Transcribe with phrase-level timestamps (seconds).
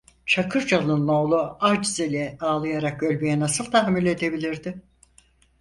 [0.25, 4.81] Çakırcalı'nın oğlu acz ile ağlayarak ölmeye nasıl tahammül edebilirdi?